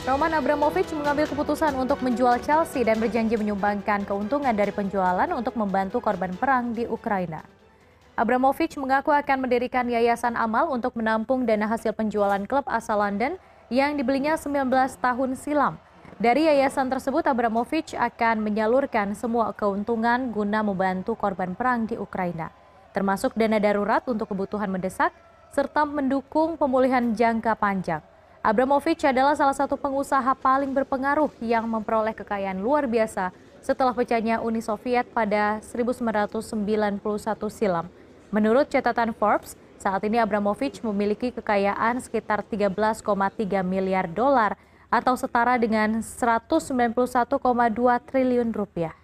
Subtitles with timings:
[0.00, 6.00] Roman Abramovich mengambil keputusan untuk menjual Chelsea dan berjanji menyumbangkan keuntungan dari penjualan untuk membantu
[6.00, 7.44] korban perang di Ukraina.
[8.16, 13.36] Abramovich mengaku akan mendirikan yayasan amal untuk menampung dana hasil penjualan klub asal London
[13.68, 14.72] yang dibelinya 19
[15.04, 15.76] tahun silam.
[16.16, 22.48] Dari yayasan tersebut, Abramovich akan menyalurkan semua keuntungan guna membantu korban perang di Ukraina,
[22.96, 25.12] termasuk dana darurat untuk kebutuhan mendesak,
[25.52, 28.00] serta mendukung pemulihan jangka panjang.
[28.40, 34.64] Abramovich adalah salah satu pengusaha paling berpengaruh yang memperoleh kekayaan luar biasa setelah pecahnya Uni
[34.64, 36.48] Soviet pada 1991
[37.52, 37.92] silam.
[38.32, 43.04] Menurut catatan Forbes, saat ini Abramovich memiliki kekayaan sekitar 13,3
[43.60, 44.56] miliar dolar
[44.88, 47.36] atau setara dengan 191,2
[48.08, 48.96] triliun rupiah.